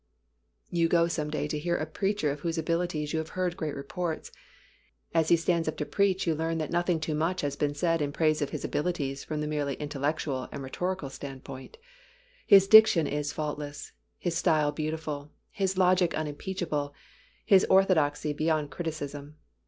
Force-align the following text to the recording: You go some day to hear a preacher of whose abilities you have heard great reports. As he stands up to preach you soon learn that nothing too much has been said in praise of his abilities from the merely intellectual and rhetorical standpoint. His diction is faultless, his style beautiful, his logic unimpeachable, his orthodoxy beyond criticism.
You 0.71 0.87
go 0.89 1.07
some 1.07 1.29
day 1.29 1.47
to 1.47 1.59
hear 1.59 1.75
a 1.77 1.85
preacher 1.85 2.31
of 2.31 2.39
whose 2.39 2.57
abilities 2.57 3.13
you 3.13 3.19
have 3.19 3.29
heard 3.37 3.55
great 3.55 3.75
reports. 3.75 4.31
As 5.13 5.29
he 5.29 5.35
stands 5.37 5.67
up 5.67 5.77
to 5.77 5.85
preach 5.85 6.25
you 6.25 6.33
soon 6.33 6.39
learn 6.39 6.57
that 6.57 6.71
nothing 6.71 6.99
too 6.99 7.13
much 7.13 7.41
has 7.41 7.55
been 7.55 7.75
said 7.75 8.01
in 8.01 8.11
praise 8.11 8.41
of 8.41 8.49
his 8.49 8.65
abilities 8.65 9.23
from 9.23 9.41
the 9.41 9.47
merely 9.47 9.75
intellectual 9.75 10.49
and 10.51 10.63
rhetorical 10.63 11.11
standpoint. 11.11 11.77
His 12.47 12.67
diction 12.67 13.05
is 13.05 13.31
faultless, 13.31 13.91
his 14.17 14.35
style 14.35 14.71
beautiful, 14.71 15.29
his 15.51 15.77
logic 15.77 16.15
unimpeachable, 16.15 16.95
his 17.45 17.63
orthodoxy 17.69 18.33
beyond 18.33 18.71
criticism. 18.71 19.35